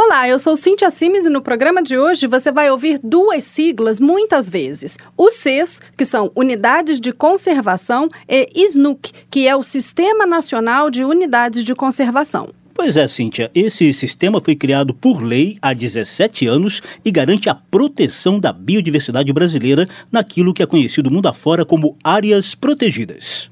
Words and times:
Olá, 0.00 0.28
eu 0.28 0.38
sou 0.38 0.54
Cintia 0.54 0.92
Simes 0.92 1.26
e 1.26 1.28
no 1.28 1.42
programa 1.42 1.82
de 1.82 1.98
hoje 1.98 2.28
você 2.28 2.52
vai 2.52 2.70
ouvir 2.70 3.00
duas 3.02 3.42
siglas 3.42 3.98
muitas 3.98 4.48
vezes. 4.48 4.96
O 5.16 5.28
CES, 5.28 5.80
que 5.96 6.04
são 6.04 6.30
Unidades 6.36 7.00
de 7.00 7.12
Conservação, 7.12 8.08
e 8.28 8.48
SNUC, 8.62 9.10
que 9.28 9.48
é 9.48 9.56
o 9.56 9.64
Sistema 9.64 10.24
Nacional 10.24 10.88
de 10.88 11.04
Unidades 11.04 11.64
de 11.64 11.74
Conservação. 11.74 12.50
Pois 12.72 12.96
é, 12.96 13.08
Cíntia, 13.08 13.50
esse 13.52 13.92
sistema 13.92 14.40
foi 14.40 14.54
criado 14.54 14.94
por 14.94 15.20
lei 15.20 15.58
há 15.60 15.72
17 15.72 16.46
anos 16.46 16.80
e 17.04 17.10
garante 17.10 17.48
a 17.48 17.54
proteção 17.56 18.38
da 18.38 18.52
biodiversidade 18.52 19.32
brasileira 19.32 19.88
naquilo 20.12 20.54
que 20.54 20.62
é 20.62 20.66
conhecido 20.66 21.10
mundo 21.10 21.26
afora 21.26 21.64
como 21.64 21.96
áreas 22.04 22.54
protegidas. 22.54 23.50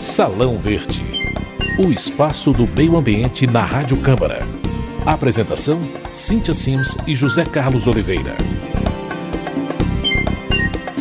Salão 0.00 0.56
Verde 0.56 1.13
o 1.76 1.90
espaço 1.90 2.52
do 2.52 2.68
meio 2.68 2.96
ambiente 2.96 3.46
na 3.48 3.64
Rádio 3.64 3.96
Câmara. 3.96 4.46
Apresentação: 5.04 5.80
Cíntia 6.12 6.54
Sims 6.54 6.96
e 7.06 7.14
José 7.14 7.44
Carlos 7.44 7.88
Oliveira. 7.88 8.36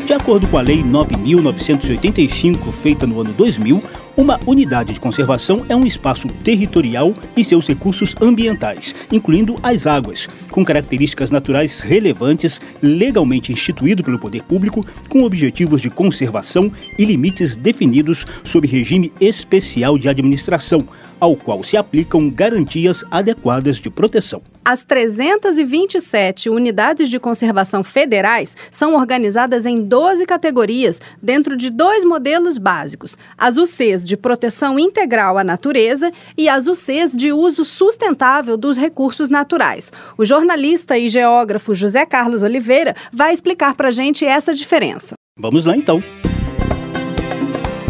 De 0.06 0.14
acordo 0.14 0.48
com 0.48 0.58
a 0.58 0.62
Lei 0.62 0.84
9.985, 0.84 2.72
feita 2.72 3.06
no 3.06 3.22
ano 3.22 3.32
2000, 3.34 3.84
uma 4.18 4.40
unidade 4.46 4.94
de 4.94 5.00
conservação 5.00 5.66
é 5.70 5.76
um 5.76 5.86
espaço 5.86 6.28
territorial 6.44 7.14
e 7.38 7.44
seus 7.44 7.68
recursos 7.68 8.16
ambientais, 8.22 8.94
incluindo 9.12 9.56
as 9.64 9.88
águas, 9.88 10.28
com 10.54 10.64
características 10.64 11.32
naturais 11.32 11.80
relevantes, 11.80 12.62
legalmente 12.80 13.52
instituído 13.52 14.04
pelo 14.04 14.20
poder 14.20 14.44
público, 14.44 14.86
com 15.10 15.24
objetivos 15.24 15.82
de 15.82 15.90
conservação 15.90 16.72
e 16.98 17.04
limites 17.04 17.56
definidos 17.56 18.24
sob 18.44 18.68
regime 18.68 19.12
especial 19.20 19.98
de 19.98 20.08
administração, 20.08 20.88
ao 21.20 21.36
qual 21.36 21.64
se 21.64 21.76
aplicam 21.76 22.30
garantias 22.30 23.04
adequadas 23.10 23.78
de 23.78 23.90
proteção. 23.90 24.44
As 24.66 24.82
327 24.86 26.50
unidades 26.50 27.10
de 27.10 27.20
conservação 27.20 27.84
federais 27.84 28.56
são 28.72 28.96
organizadas 28.96 29.66
em 29.66 29.84
12 29.84 30.26
categorias, 30.26 31.02
dentro 31.22 31.58
de 31.58 31.70
dois 31.70 32.06
modelos 32.06 32.58
básicos: 32.58 33.18
as 33.38 33.58
UCs 33.58 34.06
de 34.06 34.16
proteção 34.16 34.80
integral 34.80 35.38
à 35.38 35.44
natureza 35.44 36.12
e 36.38 36.48
as 36.48 36.68
UCs 36.68 37.12
de 37.12 37.34
uso 37.34 37.66
sustentável 37.66 38.56
dos 38.56 38.78
recursos 38.78 39.28
naturais. 39.28 39.92
O 40.18 40.24
jornalista 40.44 40.98
e 40.98 41.08
geógrafo 41.08 41.74
José 41.74 42.06
Carlos 42.06 42.44
Oliveira 42.44 42.96
vai 43.12 43.34
explicar 43.34 43.74
para 43.76 43.88
a 43.88 43.92
gente 43.92 44.26
essa 44.26 44.54
diferença. 44.54 45.16
Vamos 45.40 45.64
lá 45.64 45.76
então. 45.76 46.02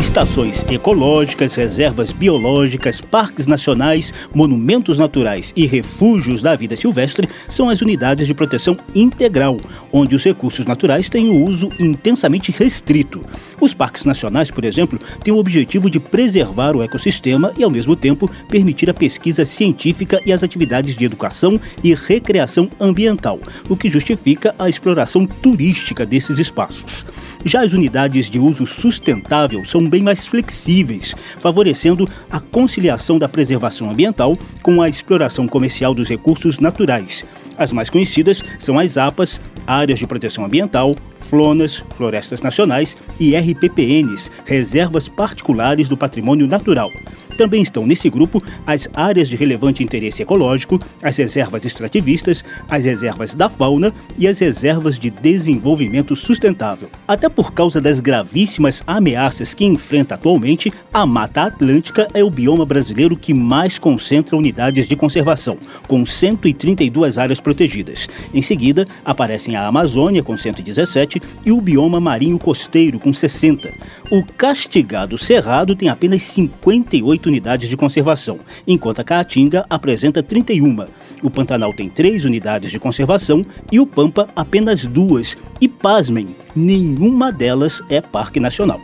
Estações 0.03 0.65
ecológicas, 0.69 1.55
reservas 1.55 2.11
biológicas, 2.11 2.99
parques 2.99 3.47
nacionais, 3.47 4.13
monumentos 4.35 4.97
naturais 4.97 5.53
e 5.55 5.65
refúgios 5.65 6.41
da 6.41 6.57
vida 6.57 6.75
silvestre 6.75 7.27
são 7.49 7.69
as 7.69 7.81
unidades 7.81 8.27
de 8.27 8.33
proteção 8.33 8.77
integral, 8.93 9.57
onde 9.93 10.13
os 10.13 10.23
recursos 10.23 10.65
naturais 10.65 11.07
têm 11.07 11.29
o 11.29 11.45
uso 11.45 11.71
intensamente 11.79 12.51
restrito. 12.51 13.21
Os 13.61 13.73
parques 13.73 14.03
nacionais, 14.03 14.51
por 14.51 14.65
exemplo, 14.65 14.99
têm 15.23 15.33
o 15.33 15.37
objetivo 15.37 15.89
de 15.89 16.01
preservar 16.01 16.75
o 16.75 16.83
ecossistema 16.83 17.53
e, 17.57 17.63
ao 17.63 17.71
mesmo 17.71 17.95
tempo, 17.95 18.29
permitir 18.49 18.89
a 18.89 18.93
pesquisa 18.93 19.45
científica 19.45 20.21
e 20.25 20.33
as 20.33 20.43
atividades 20.43 20.97
de 20.97 21.05
educação 21.05 21.59
e 21.81 21.95
recreação 21.95 22.69
ambiental, 22.77 23.39
o 23.69 23.77
que 23.77 23.89
justifica 23.89 24.53
a 24.59 24.67
exploração 24.67 25.25
turística 25.25 26.05
desses 26.05 26.39
espaços. 26.39 27.05
Já 27.45 27.63
as 27.63 27.73
unidades 27.73 28.29
de 28.29 28.39
uso 28.39 28.65
sustentável 28.65 29.65
são 29.65 29.87
bem 29.87 30.01
mais 30.01 30.25
flexíveis, 30.25 31.13
favorecendo 31.39 32.07
a 32.31 32.39
conciliação 32.39 33.19
da 33.19 33.27
preservação 33.27 33.89
ambiental 33.89 34.37
com 34.61 34.81
a 34.81 34.87
exploração 34.87 35.47
comercial 35.47 35.93
dos 35.93 36.07
recursos 36.07 36.59
naturais. 36.59 37.25
As 37.57 37.71
mais 37.71 37.89
conhecidas 37.89 38.43
são 38.59 38.79
as 38.79 38.97
APAs, 38.97 39.39
Áreas 39.67 39.99
de 39.99 40.07
Proteção 40.07 40.45
Ambiental, 40.45 40.95
FLONAS, 41.23 41.83
Florestas 41.97 42.41
Nacionais 42.41 42.95
e 43.19 43.35
RPPNs, 43.35 44.29
Reservas 44.45 45.07
Particulares 45.07 45.87
do 45.89 45.97
Patrimônio 45.97 46.47
Natural. 46.47 46.91
Também 47.37 47.61
estão 47.61 47.85
nesse 47.85 48.09
grupo 48.09 48.41
as 48.65 48.87
áreas 48.93 49.27
de 49.27 49.35
relevante 49.35 49.83
interesse 49.83 50.21
ecológico, 50.21 50.79
as 51.01 51.17
reservas 51.17 51.65
extrativistas, 51.65 52.43
as 52.69 52.85
reservas 52.85 53.33
da 53.33 53.49
fauna 53.49 53.93
e 54.17 54.27
as 54.27 54.39
reservas 54.39 54.99
de 54.99 55.09
desenvolvimento 55.09 56.15
sustentável. 56.15 56.89
Até 57.07 57.29
por 57.29 57.53
causa 57.53 57.81
das 57.81 57.99
gravíssimas 57.99 58.83
ameaças 58.85 59.53
que 59.53 59.65
enfrenta 59.65 60.15
atualmente, 60.15 60.71
a 60.93 61.05
Mata 61.05 61.43
Atlântica 61.43 62.07
é 62.13 62.23
o 62.23 62.29
bioma 62.29 62.65
brasileiro 62.65 63.17
que 63.17 63.33
mais 63.33 63.79
concentra 63.79 64.37
unidades 64.37 64.87
de 64.87 64.95
conservação, 64.95 65.57
com 65.87 66.05
132 66.05 67.17
áreas 67.17 67.39
protegidas. 67.39 68.07
Em 68.33 68.41
seguida, 68.41 68.87
aparecem 69.03 69.55
a 69.55 69.65
Amazônia, 69.65 70.23
com 70.23 70.37
117, 70.37 71.12
e 71.45 71.51
o 71.51 71.61
bioma 71.61 71.99
marinho 71.99 72.37
costeiro, 72.37 72.99
com 72.99 73.13
60. 73.13 73.71
O 74.11 74.23
castigado 74.23 75.17
cerrado 75.17 75.75
tem 75.75 75.89
apenas 75.89 76.23
58 76.23 77.23
8 77.23 77.27
unidades 77.27 77.69
de 77.69 77.77
conservação, 77.77 78.39
enquanto 78.67 78.99
a 78.99 79.03
Caatinga 79.03 79.65
apresenta 79.69 80.23
31. 80.23 80.85
O 81.21 81.29
Pantanal 81.29 81.73
tem 81.73 81.89
3 81.89 82.25
unidades 82.25 82.71
de 82.71 82.79
conservação 82.79 83.45
e 83.71 83.79
o 83.79 83.85
Pampa 83.87 84.27
apenas 84.35 84.85
duas. 84.85 85.37
E 85.61 85.67
pasmem, 85.67 86.35
nenhuma 86.55 87.31
delas 87.31 87.81
é 87.89 88.01
Parque 88.01 88.39
Nacional. 88.39 88.81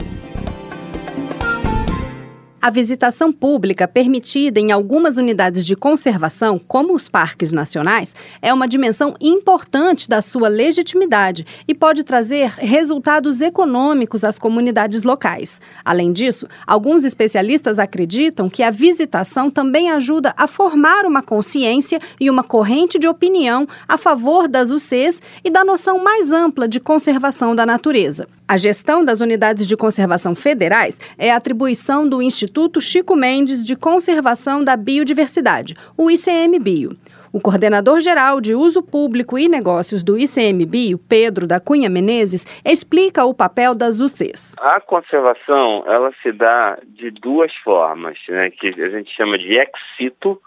A 2.62 2.70
visitação 2.70 3.32
pública 3.32 3.88
permitida 3.88 4.60
em 4.60 4.74
algumas 4.74 5.16
unidades 5.16 5.66
de 5.66 5.78
conservação, 5.78 6.60
como 6.60 6.94
os 6.94 7.08
parques 7.08 7.54
nacionais, 7.54 8.14
é 8.42 8.54
uma 8.54 8.68
dimensão 8.68 9.14
importante 9.22 10.10
da 10.10 10.22
sua 10.22 10.50
legitimidade 10.50 11.46
e 11.66 11.74
pode 11.74 12.04
trazer 12.04 12.50
resultados 12.58 13.40
econômicos 13.40 14.26
às 14.26 14.38
comunidades 14.38 15.04
locais. 15.04 15.62
Além 15.86 16.12
disso, 16.12 16.48
alguns 16.68 17.06
especialistas 17.06 17.80
acreditam 17.80 18.50
que 18.50 18.62
a 18.62 18.72
visitação 18.72 19.50
também 19.50 19.90
ajuda 19.92 20.34
a 20.36 20.46
formar 20.46 21.06
uma 21.06 21.22
consciência 21.22 21.98
e 22.20 22.30
uma 22.30 22.44
corrente 22.44 23.00
de 23.00 23.08
opinião 23.08 23.66
a 23.88 23.98
favor 23.98 24.50
das 24.50 24.70
UCs 24.70 25.22
e 25.46 25.50
da 25.50 25.64
noção 25.64 26.04
mais 26.04 26.30
ampla 26.30 26.68
de 26.68 26.82
conservação 26.82 27.56
da 27.56 27.66
natureza. 27.66 28.28
A 28.50 28.58
gestão 28.58 29.06
das 29.06 29.22
unidades 29.22 29.68
de 29.68 29.78
conservação 29.78 30.34
federais 30.34 31.00
é 31.20 31.30
atribuição 31.30 32.10
do 32.10 32.20
Instituto 32.20 32.82
Chico 32.82 33.16
Mendes 33.16 33.64
de 33.64 33.76
Conservação 33.76 34.64
da 34.64 34.76
Biodiversidade, 34.76 35.76
o 35.96 36.10
ICMBio. 36.10 36.98
O 37.32 37.40
coordenador-geral 37.40 38.42
de 38.42 38.56
uso 38.56 38.82
público 38.82 39.38
e 39.38 39.48
negócios 39.48 40.02
do 40.02 40.18
ICMBio, 40.18 40.98
Pedro 40.98 41.46
da 41.46 41.60
Cunha 41.60 41.92
Menezes, 41.92 42.44
explica 42.66 43.24
o 43.24 43.36
papel 43.36 43.76
das 43.76 44.00
UCs. 44.00 44.56
A 44.60 44.82
conservação 44.82 45.84
ela 45.86 46.12
se 46.24 46.32
dá 46.32 46.80
de 46.88 47.12
duas 47.12 47.54
formas, 47.58 48.18
né, 48.28 48.50
que 48.50 48.70
a 48.70 48.90
gente 48.90 49.16
chama 49.16 49.38
de 49.38 49.60
ex 49.60 49.70
situ 49.96 50.42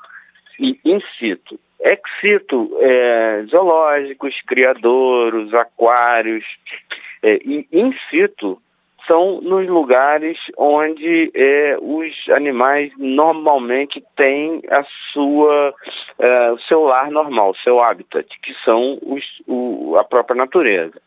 e 0.58 0.76
in 0.84 1.00
situ. 1.20 1.56
Ex 1.78 2.00
situ 2.20 2.76
é 2.80 3.44
zoológicos, 3.48 4.34
criadouros, 4.44 5.54
aquários, 5.54 6.44
é, 7.22 7.38
in 7.44 7.94
situ 8.10 8.60
são 9.06 9.40
nos 9.40 9.66
lugares 9.68 10.38
onde 10.56 11.30
é, 11.34 11.76
os 11.80 12.14
animais 12.30 12.92
normalmente 12.96 14.02
têm 14.16 14.62
a 14.70 14.84
sua, 15.12 15.74
é, 16.18 16.52
o 16.52 16.58
seu 16.60 16.84
lar 16.84 17.10
normal, 17.10 17.50
o 17.50 17.56
seu 17.56 17.82
habitat, 17.82 18.28
que 18.40 18.54
são 18.64 18.98
os, 19.02 19.24
o, 19.46 19.96
a 19.96 20.04
própria 20.04 20.36
natureza. 20.36 21.00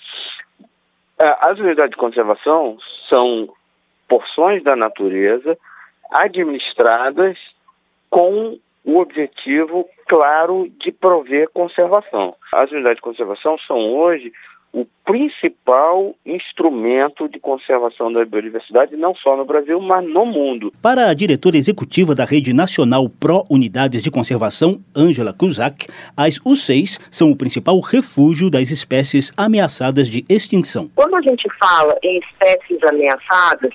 É, 1.17 1.37
as 1.41 1.57
unidades 1.59 1.91
de 1.91 1.97
conservação 1.97 2.77
são 3.07 3.49
porções 4.07 4.61
da 4.63 4.75
natureza 4.75 5.57
administradas 6.11 7.37
com 8.09 8.59
o 8.83 8.99
objetivo 8.99 9.89
claro 10.07 10.69
de 10.79 10.91
prover 10.91 11.49
conservação. 11.49 12.35
As 12.53 12.71
unidades 12.71 12.97
de 12.97 13.01
conservação 13.01 13.57
são 13.59 13.77
hoje 13.93 14.31
o 14.75 14.85
principal 15.05 16.13
instrumento 16.25 17.29
de 17.29 17.39
conservação 17.39 18.11
da 18.11 18.25
biodiversidade, 18.25 18.97
não 18.97 19.15
só 19.15 19.37
no 19.37 19.45
Brasil, 19.45 19.79
mas 19.79 20.05
no 20.05 20.25
mundo. 20.25 20.73
Para 20.81 21.07
a 21.07 21.13
diretora 21.13 21.55
executiva 21.55 22.13
da 22.13 22.25
Rede 22.25 22.51
Nacional 22.51 23.07
Pro 23.07 23.45
Unidades 23.49 24.03
de 24.03 24.11
Conservação, 24.11 24.83
Ângela 24.93 25.31
Kuzak, 25.31 25.87
as 26.17 26.37
U6 26.41 26.99
são 27.09 27.31
o 27.31 27.37
principal 27.37 27.79
refúgio 27.79 28.49
das 28.49 28.69
espécies 28.69 29.31
ameaçadas 29.37 30.09
de 30.09 30.25
extinção. 30.27 30.91
Quando 30.93 31.15
a 31.15 31.21
gente 31.21 31.47
fala 31.57 31.95
em 32.03 32.19
espécies 32.19 32.83
ameaçadas, 32.83 33.71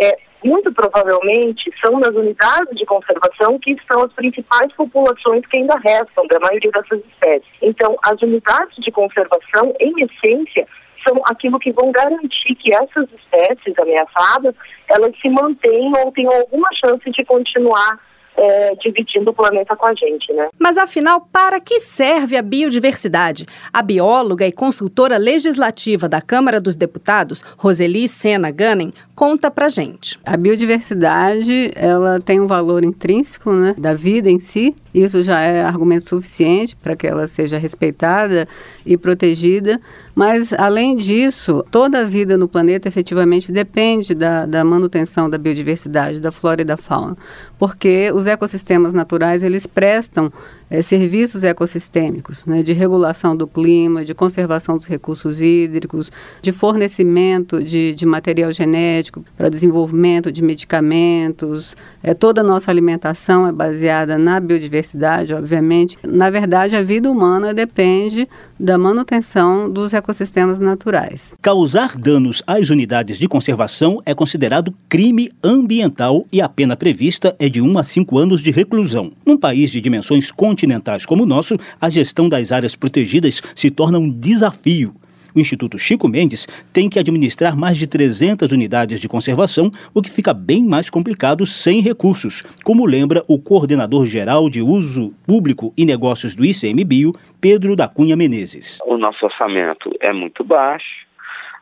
é, 0.00 0.16
muito 0.44 0.72
provavelmente 0.72 1.72
são 1.80 1.98
nas 1.98 2.14
unidades 2.14 2.76
de 2.76 2.86
conservação 2.86 3.58
que 3.58 3.72
estão 3.72 4.02
as 4.02 4.12
principais 4.12 4.72
populações 4.72 5.44
que 5.46 5.56
ainda 5.56 5.76
restam 5.78 6.26
da 6.26 6.38
maioria 6.38 6.70
dessas 6.70 7.00
espécies. 7.04 7.48
Então, 7.60 7.96
as 8.04 8.20
unidades 8.22 8.76
de 8.78 8.90
conservação, 8.90 9.74
em 9.80 9.92
essência, 10.02 10.66
são 11.06 11.20
aquilo 11.26 11.58
que 11.58 11.72
vão 11.72 11.90
garantir 11.90 12.54
que 12.54 12.74
essas 12.74 13.08
espécies 13.12 13.78
ameaçadas, 13.78 14.54
elas 14.88 15.12
se 15.20 15.28
mantenham 15.28 16.04
ou 16.04 16.12
tenham 16.12 16.32
alguma 16.32 16.68
chance 16.74 17.10
de 17.10 17.24
continuar 17.24 17.98
é, 18.38 18.74
dividindo 18.76 19.30
o 19.30 19.34
planeta 19.34 19.74
com 19.74 19.86
a 19.86 19.94
gente, 19.94 20.32
né? 20.32 20.48
Mas 20.58 20.78
afinal, 20.78 21.20
para 21.32 21.58
que 21.60 21.80
serve 21.80 22.36
a 22.36 22.42
biodiversidade? 22.42 23.46
A 23.72 23.82
bióloga 23.82 24.46
e 24.46 24.52
consultora 24.52 25.18
legislativa 25.18 26.08
da 26.08 26.22
Câmara 26.22 26.60
dos 26.60 26.76
Deputados, 26.76 27.44
Roseli 27.56 28.06
Sena 28.06 28.50
Gunning, 28.52 28.92
conta 29.14 29.50
pra 29.50 29.68
gente. 29.68 30.18
A 30.24 30.36
biodiversidade, 30.36 31.72
ela 31.74 32.20
tem 32.20 32.40
um 32.40 32.46
valor 32.46 32.84
intrínseco, 32.84 33.50
né, 33.52 33.74
da 33.76 33.92
vida 33.92 34.30
em 34.30 34.38
si. 34.38 34.74
Isso 34.92 35.22
já 35.22 35.40
é 35.40 35.62
argumento 35.62 36.08
suficiente 36.08 36.76
para 36.76 36.96
que 36.96 37.06
ela 37.06 37.26
seja 37.26 37.58
respeitada 37.58 38.48
e 38.84 38.96
protegida. 38.96 39.80
Mas, 40.14 40.52
além 40.52 40.96
disso, 40.96 41.64
toda 41.70 42.00
a 42.00 42.04
vida 42.04 42.36
no 42.36 42.48
planeta 42.48 42.88
efetivamente 42.88 43.52
depende 43.52 44.14
da, 44.14 44.46
da 44.46 44.64
manutenção 44.64 45.28
da 45.28 45.38
biodiversidade, 45.38 46.20
da 46.20 46.32
flora 46.32 46.62
e 46.62 46.64
da 46.64 46.76
fauna. 46.76 47.16
Porque 47.58 48.10
os 48.12 48.26
ecossistemas 48.26 48.94
naturais, 48.94 49.42
eles 49.42 49.66
prestam 49.66 50.32
é, 50.70 50.82
serviços 50.82 51.44
ecossistêmicos, 51.44 52.44
né, 52.44 52.62
de 52.62 52.72
regulação 52.72 53.36
do 53.36 53.46
clima, 53.46 54.04
de 54.04 54.14
conservação 54.14 54.76
dos 54.76 54.86
recursos 54.86 55.40
hídricos, 55.40 56.10
de 56.42 56.52
fornecimento 56.52 57.62
de, 57.62 57.94
de 57.94 58.06
material 58.06 58.52
genético 58.52 59.24
para 59.36 59.48
desenvolvimento 59.48 60.30
de 60.30 60.42
medicamentos. 60.42 61.76
É, 62.02 62.12
toda 62.14 62.40
a 62.40 62.44
nossa 62.44 62.70
alimentação 62.70 63.46
é 63.46 63.52
baseada 63.52 64.18
na 64.18 64.38
biodiversidade, 64.40 65.32
obviamente. 65.32 65.96
Na 66.06 66.30
verdade, 66.30 66.76
a 66.76 66.82
vida 66.82 67.10
humana 67.10 67.54
depende 67.54 68.28
da 68.58 68.76
manutenção 68.76 69.70
dos 69.70 69.92
ecossistemas 69.94 70.58
naturais. 70.58 71.34
Causar 71.40 71.96
danos 71.96 72.42
às 72.46 72.70
unidades 72.70 73.16
de 73.16 73.28
conservação 73.28 74.02
é 74.04 74.14
considerado 74.14 74.74
crime 74.88 75.30
ambiental 75.42 76.26
e 76.32 76.40
a 76.40 76.48
pena 76.48 76.76
prevista 76.76 77.36
é 77.38 77.48
de 77.48 77.62
1 77.62 77.78
a 77.78 77.84
5 77.84 78.18
anos 78.18 78.40
de 78.40 78.50
reclusão. 78.50 79.12
Num 79.24 79.36
país 79.36 79.70
de 79.70 79.80
dimensões 79.80 80.32
continentais 80.32 80.57
como 81.06 81.22
o 81.22 81.26
nosso, 81.26 81.56
a 81.80 81.90
gestão 81.90 82.28
das 82.28 82.52
áreas 82.52 82.74
protegidas 82.74 83.42
se 83.54 83.70
torna 83.70 83.98
um 83.98 84.10
desafio. 84.10 84.94
O 85.34 85.40
Instituto 85.40 85.78
Chico 85.78 86.08
Mendes 86.08 86.48
tem 86.72 86.88
que 86.88 86.98
administrar 86.98 87.56
mais 87.56 87.78
de 87.78 87.86
300 87.86 88.50
unidades 88.50 88.98
de 88.98 89.08
conservação, 89.08 89.70
o 89.94 90.02
que 90.02 90.10
fica 90.10 90.34
bem 90.34 90.64
mais 90.64 90.90
complicado 90.90 91.46
sem 91.46 91.80
recursos, 91.80 92.42
como 92.64 92.86
lembra 92.86 93.22
o 93.28 93.38
coordenador 93.38 94.06
geral 94.06 94.48
de 94.50 94.60
uso 94.60 95.14
público 95.26 95.72
e 95.76 95.84
negócios 95.84 96.34
do 96.34 96.44
ICMBio, 96.44 97.14
Pedro 97.40 97.76
da 97.76 97.86
Cunha 97.86 98.16
Menezes. 98.16 98.80
O 98.84 98.96
nosso 98.96 99.24
orçamento 99.24 99.90
é 100.00 100.12
muito 100.12 100.42
baixo. 100.42 101.06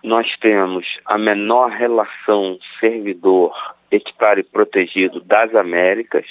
Nós 0.02 0.28
temos 0.40 0.86
a 1.04 1.18
menor 1.18 1.70
relação 1.70 2.58
servidor 2.80 3.52
equipário 3.90 4.44
protegido 4.44 5.20
das 5.20 5.54
Américas. 5.54 6.24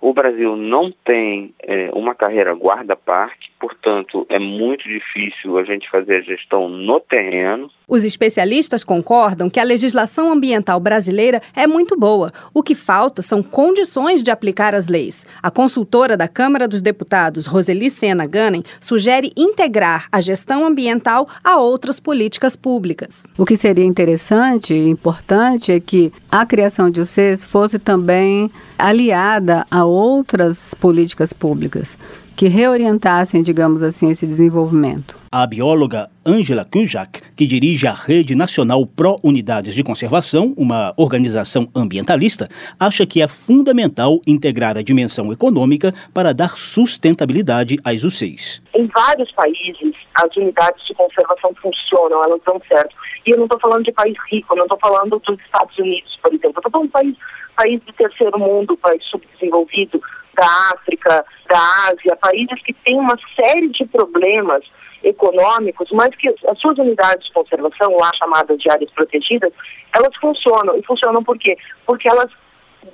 O 0.00 0.12
Brasil 0.12 0.56
não 0.56 0.92
tem 1.04 1.54
é, 1.62 1.90
uma 1.92 2.14
carreira 2.14 2.52
guarda-parque, 2.52 3.50
portanto, 3.58 4.26
é 4.28 4.38
muito 4.38 4.84
difícil 4.88 5.58
a 5.58 5.64
gente 5.64 5.88
fazer 5.90 6.16
a 6.16 6.20
gestão 6.22 6.68
no 6.68 7.00
terreno. 7.00 7.70
Os 7.88 8.04
especialistas 8.04 8.82
concordam 8.82 9.48
que 9.48 9.60
a 9.60 9.64
legislação 9.64 10.30
ambiental 10.30 10.78
brasileira 10.80 11.40
é 11.54 11.66
muito 11.66 11.96
boa. 11.96 12.32
O 12.52 12.62
que 12.62 12.74
falta 12.74 13.22
são 13.22 13.42
condições 13.42 14.22
de 14.22 14.30
aplicar 14.30 14.74
as 14.74 14.88
leis. 14.88 15.24
A 15.40 15.50
consultora 15.50 16.16
da 16.16 16.26
Câmara 16.26 16.66
dos 16.66 16.82
Deputados, 16.82 17.46
Roseli 17.46 17.88
Sena 17.88 18.26
Gunning, 18.26 18.64
sugere 18.80 19.32
integrar 19.36 20.08
a 20.10 20.20
gestão 20.20 20.66
ambiental 20.66 21.28
a 21.44 21.58
outras 21.58 22.00
políticas 22.00 22.56
públicas. 22.56 23.24
O 23.38 23.46
que 23.46 23.56
seria 23.56 23.84
interessante 23.84 24.74
e 24.74 24.88
importante 24.88 25.72
é 25.72 25.78
que 25.78 26.12
a 26.30 26.44
criação 26.44 26.90
de 26.90 27.00
UCs 27.00 27.44
fosse 27.44 27.78
também 27.78 28.50
aliada 28.76 29.64
a 29.70 29.85
outras 29.86 30.74
políticas 30.74 31.32
públicas 31.32 31.96
que 32.34 32.48
reorientassem, 32.48 33.42
digamos 33.42 33.82
assim, 33.82 34.10
esse 34.10 34.26
desenvolvimento. 34.26 35.16
A 35.30 35.44
bióloga 35.44 36.08
Angela 36.24 36.64
Kujak, 36.64 37.20
que 37.34 37.46
dirige 37.46 37.86
a 37.86 37.92
Rede 37.92 38.36
Nacional 38.36 38.86
Pró 38.86 39.18
Unidades 39.24 39.74
de 39.74 39.82
Conservação, 39.82 40.54
uma 40.56 40.94
organização 40.96 41.68
ambientalista, 41.74 42.48
acha 42.78 43.04
que 43.04 43.20
é 43.20 43.26
fundamental 43.26 44.20
integrar 44.24 44.76
a 44.76 44.82
dimensão 44.82 45.32
econômica 45.32 45.92
para 46.14 46.32
dar 46.32 46.56
sustentabilidade 46.56 47.76
às 47.84 48.04
UCs. 48.04 48.62
Em 48.72 48.86
vários 48.86 49.32
países, 49.32 49.94
as 50.14 50.36
unidades 50.36 50.86
de 50.86 50.94
conservação 50.94 51.52
funcionam, 51.60 52.22
elas 52.22 52.40
dão 52.46 52.62
certo. 52.68 52.94
E 53.26 53.30
eu 53.30 53.36
não 53.36 53.44
estou 53.46 53.58
falando 53.58 53.84
de 53.84 53.92
país 53.92 54.16
rico, 54.30 54.54
não 54.54 54.64
estou 54.64 54.78
falando 54.78 55.18
dos 55.18 55.40
Estados 55.40 55.76
Unidos, 55.76 56.16
por 56.22 56.32
exemplo. 56.32 56.58
Estou 56.58 56.70
falando 56.70 56.86
de 56.86 56.92
país, 56.92 57.16
país 57.56 57.80
do 57.82 57.92
terceiro 57.92 58.38
mundo, 58.38 58.76
país 58.76 59.02
subdesenvolvido, 59.04 60.00
da 60.36 60.46
África, 60.72 61.24
da 61.48 61.88
Ásia, 61.88 62.16
países 62.16 62.62
que 62.62 62.72
têm 62.72 62.96
uma 63.00 63.18
série 63.34 63.68
de 63.70 63.84
problemas 63.86 64.62
econômicos, 65.02 65.88
mas 65.92 66.14
que 66.16 66.28
as 66.28 66.58
suas 66.58 66.78
unidades 66.78 67.26
de 67.26 67.32
conservação, 67.32 67.96
lá 67.96 68.12
chamadas 68.14 68.58
de 68.58 68.70
áreas 68.70 68.90
protegidas, 68.90 69.52
elas 69.94 70.14
funcionam. 70.16 70.76
E 70.76 70.82
funcionam 70.82 71.22
por 71.22 71.38
quê? 71.38 71.56
Porque 71.84 72.08
elas 72.08 72.30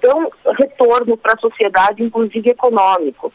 dão 0.00 0.31
retorno 0.58 1.16
para 1.16 1.34
a 1.34 1.38
sociedade, 1.38 2.02
inclusive 2.02 2.50
econômico. 2.50 3.32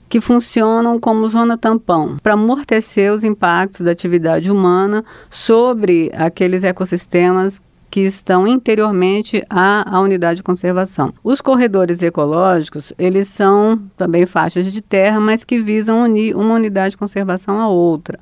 que 0.10 0.22
funcionam 0.22 1.00
como 1.00 1.28
zona 1.28 1.58
tampão 1.58 2.18
para 2.24 2.34
amortecer 2.34 3.12
os 3.12 3.24
impactos 3.24 3.82
da 3.82 3.92
atividade 3.92 4.50
humana 4.50 5.04
sobre 5.30 6.12
aqueles 6.16 6.64
ecossistemas 6.64 7.62
que 7.90 8.02
estão 8.02 8.48
interiormente 8.48 9.44
à, 9.50 9.96
à, 9.96 10.00
unidade 10.02 10.38
de 10.38 10.44
conservação. 10.44 11.14
Os 11.24 11.42
corredores 11.42 12.02
ecológicos, 12.02 12.94
eles 12.98 13.28
são 13.28 13.82
também 13.96 14.26
faixas 14.26 14.72
de 14.72 14.82
terra, 14.82 15.20
mas 15.20 15.44
que 15.44 15.60
visam 15.60 16.04
unir 16.04 16.36
uma 16.36 16.56
unidade 16.56 16.92
de 16.92 16.98
conservação 16.98 17.60
a 17.60 17.68
outra. 17.68 18.20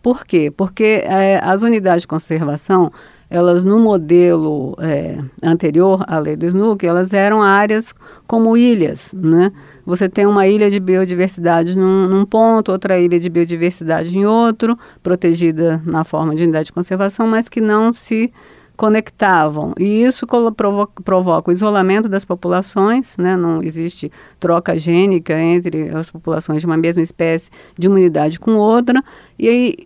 Por 0.00 0.24
quê? 0.24 0.50
Porque 0.50 1.02
é, 1.04 1.40
as 1.42 1.62
unidades 1.62 2.02
de 2.02 2.08
conservação, 2.08 2.92
elas 3.32 3.64
no 3.64 3.78
modelo 3.80 4.76
é, 4.78 5.18
anterior 5.42 6.04
à 6.06 6.18
lei 6.18 6.36
do 6.36 6.44
SNUC, 6.44 6.86
elas 6.86 7.14
eram 7.14 7.42
áreas 7.42 7.94
como 8.26 8.58
ilhas, 8.58 9.10
né? 9.14 9.50
Você 9.86 10.06
tem 10.06 10.26
uma 10.26 10.46
ilha 10.46 10.70
de 10.70 10.78
biodiversidade 10.78 11.74
num, 11.74 12.06
num, 12.08 12.26
ponto, 12.26 12.70
outra 12.70 13.00
ilha 13.00 13.18
de 13.18 13.30
biodiversidade 13.30 14.16
em 14.16 14.26
outro, 14.26 14.78
protegida 15.02 15.80
na 15.86 16.04
forma 16.04 16.34
de 16.34 16.42
unidade 16.42 16.66
de 16.66 16.72
conservação, 16.74 17.26
mas 17.26 17.48
que 17.48 17.60
não 17.60 17.90
se 17.90 18.30
conectavam. 18.76 19.72
E 19.78 20.02
isso 20.02 20.26
provoca, 20.54 21.02
provoca 21.02 21.50
o 21.50 21.54
isolamento 21.54 22.10
das 22.10 22.26
populações, 22.26 23.16
né? 23.16 23.34
não 23.34 23.62
existe 23.62 24.12
troca 24.38 24.78
gênica 24.78 25.40
entre 25.40 25.88
as 25.88 26.10
populações 26.10 26.60
de 26.60 26.66
uma 26.66 26.76
mesma 26.76 27.02
espécie, 27.02 27.50
de 27.78 27.88
uma 27.88 27.96
unidade 27.96 28.38
com 28.38 28.56
outra, 28.56 29.02
e 29.38 29.48
aí 29.48 29.76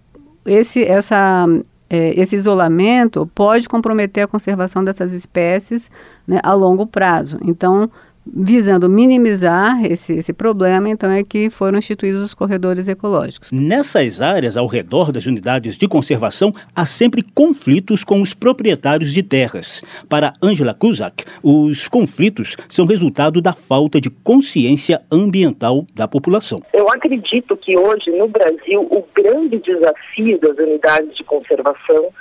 esse, 0.45 0.83
essa, 0.83 1.47
esse 1.89 2.35
isolamento 2.35 3.31
pode 3.35 3.69
comprometer 3.69 4.25
a 4.25 4.27
conservação 4.29 4.83
dessas 4.83 5.13
espécies 5.13 5.91
né, 6.27 6.41
a 6.43 6.53
longo 6.53 6.87
prazo. 6.87 7.39
Então, 7.43 7.91
visando 8.27 8.89
minimizar 8.89 9.85
esse, 9.85 10.15
esse 10.15 10.33
problema, 10.33 10.89
então 10.89 11.11
é 11.11 11.23
que 11.23 11.51
foram 11.51 11.79
instituídos 11.79 12.23
os 12.23 12.35
corredores 12.35 12.89
ecológicos. 12.89 13.53
Nessas 13.53 14.21
áreas 14.21 14.57
ao 14.57 14.67
redor 14.67 15.13
das 15.13 15.27
unidades 15.27 15.77
de 15.77 15.87
conservação, 15.87 16.53
há 16.75 16.85
sempre 16.85 17.23
conflitos 17.23 18.03
com 18.03 18.21
os 18.21 18.35
proprietários 18.35 19.13
de 19.13 19.23
terras. 19.23 19.83
Para 20.09 20.33
Angela 20.43 20.75
Kuzak, 20.75 21.25
os 21.43 21.89
conflitos 21.89 22.57
são 22.69 22.87
resultado 22.87 23.41
da 23.41 23.53
falta 23.53 24.01
de 24.01 24.11
consciência 24.11 25.03
ambiental 25.11 25.87
da 25.95 26.09
população. 26.09 26.61
Eu 26.73 26.89
acredito 26.91 27.57
que 27.57 27.77
hoje, 27.77 28.11
no 28.11 28.29
Brasil, 28.29 28.83
o 28.83 29.05
grande 29.15 29.59
desafio 29.59 30.39
das 30.41 30.57
unidades 30.57 31.17
de 31.17 31.25
conservação 31.25 32.13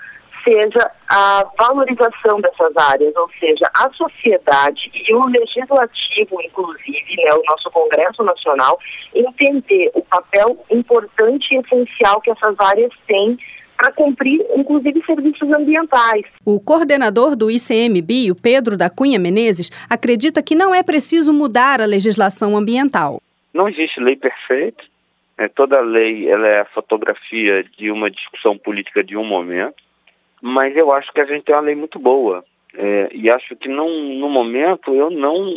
seja 0.46 0.92
a 1.10 1.46
valorização 1.58 2.40
dessas 2.40 2.78
áreas, 2.78 3.14
ou 3.16 3.30
seja, 3.40 3.70
a 3.74 3.90
sociedade 3.92 4.92
e 4.94 5.14
o 5.14 5.26
legislativo, 5.26 6.42
inclusive, 6.42 7.16
né, 7.18 7.34
o 7.34 7.44
nosso 7.50 7.70
Congresso 7.72 8.24
Nacional, 8.24 8.80
entender 9.14 9.92
o 9.96 10.04
papel 10.04 10.64
importante 10.70 11.54
e 11.54 11.58
essencial 11.58 12.22
que 12.22 12.30
essas 12.30 12.56
áreas 12.60 12.92
têm 13.08 13.38
para 13.76 13.92
cumprir, 13.92 14.46
inclusive, 14.56 15.04
serviços 15.06 15.52
ambientais. 15.52 16.24
O 16.46 16.62
coordenador 16.62 17.36
do 17.36 17.52
ICMBio, 17.52 18.34
Pedro 18.36 18.78
da 18.78 18.90
Cunha 18.90 19.20
Menezes, 19.20 19.70
acredita 19.90 20.42
que 20.42 20.56
não 20.56 20.74
é 20.74 20.82
preciso 20.82 21.34
mudar 21.34 21.82
a 21.82 21.86
legislação 21.86 22.56
ambiental. 22.56 23.22
Não 23.54 23.68
existe 23.68 24.00
lei 24.00 24.16
perfeita. 24.16 24.82
É, 25.38 25.50
toda 25.50 25.82
lei 25.82 26.30
ela 26.30 26.48
é 26.48 26.62
a 26.62 26.66
fotografia 26.66 27.66
de 27.78 27.92
uma 27.92 28.10
discussão 28.10 28.58
política 28.58 29.04
de 29.04 29.18
um 29.18 29.26
momento 29.26 29.76
mas 30.42 30.76
eu 30.76 30.92
acho 30.92 31.12
que 31.12 31.22
a 31.22 31.26
gente 31.26 31.44
tem 31.44 31.56
uma 31.56 31.62
lei 31.62 31.76
muito 31.76 32.00
boa. 32.00 32.44
É, 32.78 33.10
e 33.14 33.30
acho 33.30 33.56
que 33.56 33.70
não, 33.70 33.90
no 33.90 34.30
momento 34.30 34.94
eu 34.94 35.10
não, 35.10 35.56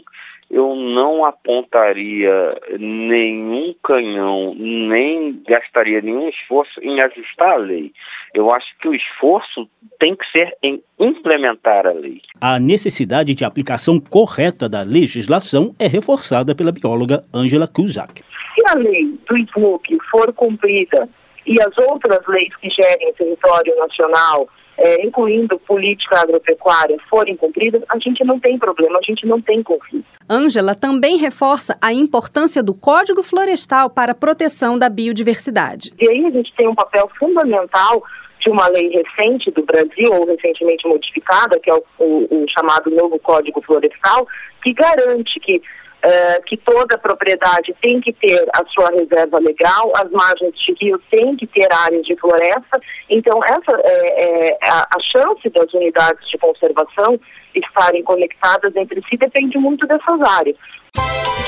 eu 0.51 0.75
não 0.77 1.25
apontaria 1.25 2.57
nenhum 2.79 3.75
canhão, 3.83 4.55
nem 4.55 5.43
gastaria 5.47 6.01
nenhum 6.01 6.29
esforço 6.29 6.81
em 6.81 7.01
ajustar 7.01 7.55
a 7.55 7.57
lei. 7.57 7.93
Eu 8.33 8.53
acho 8.53 8.67
que 8.81 8.89
o 8.89 8.95
esforço 8.95 9.69
tem 9.99 10.15
que 10.15 10.25
ser 10.31 10.57
em 10.63 10.83
implementar 10.99 11.87
a 11.87 11.93
lei. 11.93 12.23
A 12.41 12.61
necessidade 12.61 13.35
de 13.35 13.45
aplicação 13.45 13.99
correta 13.99 14.69
da 14.69 14.83
legislação 14.83 15.75
é 15.79 15.87
reforçada 15.87 16.55
pela 16.55 16.73
bióloga 16.73 17.25
Angela 17.35 17.67
Kuzak. 17.67 18.23
Se 18.55 18.67
a 18.69 18.75
lei 18.75 19.19
do 19.29 19.37
SMUC 19.37 19.99
for 20.11 20.33
cumprida 20.33 21.09
e 21.47 21.61
as 21.61 21.77
outras 21.79 22.21
leis 22.29 22.55
que 22.57 22.71
gerem 22.71 23.11
o 23.11 23.15
território 23.15 23.77
nacional 23.77 24.49
é, 24.79 25.05
incluindo 25.05 25.59
política 25.59 26.21
agropecuária, 26.21 26.97
forem 27.11 27.37
cumpridas, 27.37 27.83
a 27.89 27.99
gente 27.99 28.25
não 28.25 28.39
tem 28.39 28.57
problema, 28.57 28.99
a 28.99 29.03
gente 29.03 29.27
não 29.27 29.41
tem 29.41 29.63
conflito. 29.63 30.07
Ângela 30.31 30.75
também 30.75 31.17
reforça 31.17 31.77
a 31.83 31.93
importância 31.93 32.63
do 32.63 32.73
Código 32.73 33.23
Florestal 33.23 33.91
para 33.91 34.13
a 34.13 34.15
proteção 34.15 34.79
da 34.79 34.89
biodiversidade. 34.89 35.93
E 35.99 36.09
aí 36.09 36.25
a 36.27 36.31
gente 36.31 36.55
tem 36.55 36.69
um 36.69 36.75
papel 36.75 37.11
fundamental 37.19 38.03
de 38.41 38.49
uma 38.49 38.69
lei 38.69 38.89
recente 38.91 39.51
do 39.51 39.65
Brasil, 39.65 40.13
ou 40.13 40.25
recentemente 40.27 40.87
modificada, 40.87 41.59
que 41.59 41.69
é 41.69 41.75
o, 41.75 41.83
o, 41.99 42.45
o 42.45 42.47
chamado 42.49 42.89
novo 42.91 43.19
Código 43.19 43.61
Florestal, 43.61 44.29
que 44.63 44.73
garante 44.73 45.41
que 45.41 45.61
Uh, 45.99 46.41
que 46.47 46.57
toda 46.57 46.97
propriedade 46.97 47.75
tem 47.83 48.01
que 48.01 48.13
ter 48.13 48.47
a 48.55 48.65
sua 48.67 48.89
reserva 48.91 49.41
legal, 49.41 49.93
as 49.97 50.09
margens 50.13 50.55
de 50.55 50.73
rio 50.81 50.97
têm 51.11 51.35
que 51.35 51.45
ter 51.45 51.67
áreas 51.73 52.07
de 52.07 52.15
floresta. 52.15 52.81
Então, 53.11 53.41
essa 53.45 53.81
é, 53.83 54.51
é 54.51 54.59
a, 54.63 54.87
a, 54.95 55.01
chance 55.01 55.51
das 55.51 55.75
unidades 55.75 56.29
de 56.31 56.39
conservação 56.39 57.19
estarem 57.53 58.05
conectadas 58.05 58.77
entre 58.77 59.03
si 59.11 59.17
depende 59.17 59.59
muito 59.59 59.89
dessas 59.89 60.21
áreas. 60.21 60.57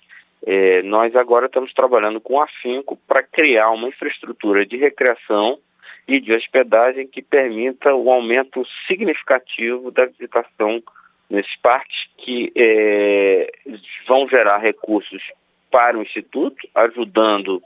É, 0.44 0.82
nós 0.82 1.14
agora 1.14 1.46
estamos 1.46 1.72
trabalhando 1.72 2.20
com 2.20 2.40
afinco 2.40 2.96
para 3.06 3.22
criar 3.22 3.70
uma 3.70 3.88
infraestrutura 3.88 4.66
de 4.66 4.76
recreação 4.76 5.58
e 6.06 6.20
de 6.20 6.32
hospedagem 6.32 7.06
que 7.06 7.22
permita 7.22 7.94
o 7.94 8.10
aumento 8.10 8.64
significativo 8.86 9.90
da 9.90 10.06
visitação 10.06 10.82
nesses 11.30 11.54
parques 11.56 12.08
que 12.18 12.52
é, 12.56 13.50
vão 14.06 14.28
gerar 14.28 14.58
recursos 14.58 15.22
para 15.70 15.96
o 15.96 16.02
Instituto, 16.02 16.68
ajudando 16.74 17.62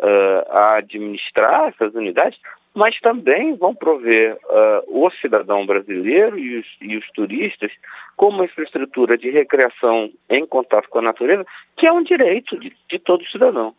uh, 0.00 0.50
a 0.50 0.76
administrar 0.76 1.68
essas 1.68 1.94
unidades, 1.94 2.38
mas 2.74 2.98
também 3.00 3.54
vão 3.54 3.74
prover 3.74 4.34
uh, 4.34 5.04
o 5.04 5.10
cidadão 5.10 5.66
brasileiro 5.66 6.38
e 6.38 6.58
os, 6.58 6.66
e 6.80 6.96
os 6.96 7.06
turistas 7.10 7.70
com 8.16 8.28
uma 8.28 8.44
infraestrutura 8.44 9.16
de 9.16 9.30
recreação 9.30 10.10
em 10.28 10.46
contato 10.46 10.88
com 10.88 10.98
a 10.98 11.02
natureza, 11.02 11.46
que 11.76 11.86
é 11.86 11.92
um 11.92 12.02
direito 12.02 12.58
de, 12.58 12.72
de 12.88 12.98
todo 12.98 13.24
cidadão. 13.26 13.74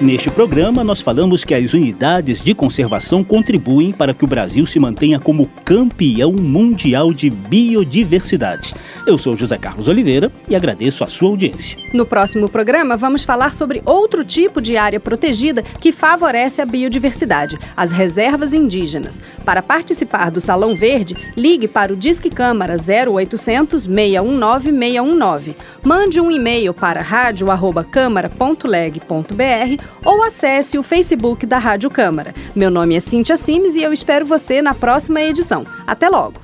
Neste 0.00 0.30
programa, 0.30 0.82
nós 0.82 1.02
falamos 1.02 1.44
que 1.44 1.52
as 1.52 1.74
unidades 1.74 2.40
de 2.40 2.54
conservação 2.54 3.22
contribuem 3.22 3.92
para 3.92 4.14
que 4.14 4.24
o 4.24 4.26
Brasil 4.26 4.64
se 4.64 4.78
mantenha 4.78 5.20
como 5.20 5.46
campeão 5.62 6.32
mundial 6.32 7.12
de 7.12 7.28
biodiversidade. 7.28 8.72
Eu 9.06 9.18
sou 9.18 9.36
José 9.36 9.58
Carlos 9.58 9.88
Oliveira 9.88 10.32
e 10.48 10.56
agradeço 10.56 11.04
a 11.04 11.06
sua 11.06 11.28
audiência. 11.28 11.78
No 11.92 12.06
próximo 12.06 12.48
programa, 12.48 12.96
vamos 12.96 13.24
falar 13.24 13.52
sobre 13.52 13.82
outro 13.84 14.24
tipo 14.24 14.58
de 14.58 14.74
área 14.74 14.98
protegida 14.98 15.62
que 15.62 15.92
favorece 15.92 16.62
a 16.62 16.66
biodiversidade, 16.66 17.58
as 17.76 17.92
reservas 17.92 18.54
indígenas. 18.54 19.20
Para 19.44 19.60
participar 19.60 20.30
do 20.30 20.40
Salão 20.40 20.74
Verde, 20.74 21.14
ligue 21.36 21.68
para 21.68 21.92
o 21.92 21.96
Disque 21.96 22.30
Câmara 22.30 22.78
0800 22.78 23.82
619 23.82 24.70
619. 24.70 25.54
Mande 25.84 26.22
um 26.22 26.30
e-mail 26.30 26.72
para 26.72 27.02
radio@câmara.leg.br 27.02 29.89
ou 30.04 30.22
acesse 30.22 30.78
o 30.78 30.82
Facebook 30.82 31.46
da 31.46 31.58
Rádio 31.58 31.90
Câmara. 31.90 32.34
Meu 32.54 32.70
nome 32.70 32.96
é 32.96 33.00
Cíntia 33.00 33.36
Simes 33.36 33.74
e 33.74 33.82
eu 33.82 33.92
espero 33.92 34.24
você 34.26 34.60
na 34.60 34.74
próxima 34.74 35.20
edição. 35.20 35.66
Até 35.86 36.08
logo! 36.08 36.40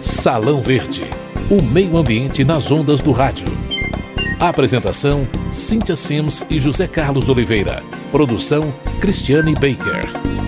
Salão 0.00 0.60
Verde 0.60 1.04
o 1.50 1.62
meio 1.62 1.96
ambiente 1.96 2.44
nas 2.44 2.70
ondas 2.70 3.00
do 3.00 3.10
rádio. 3.10 3.46
Apresentação: 4.38 5.26
Cíntia 5.50 5.96
Sims 5.96 6.44
e 6.50 6.60
José 6.60 6.86
Carlos 6.86 7.28
Oliveira. 7.28 7.82
Produção: 8.12 8.72
Cristiane 9.00 9.54
Baker. 9.54 10.47